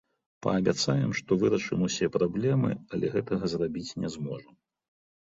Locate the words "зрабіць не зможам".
3.57-4.53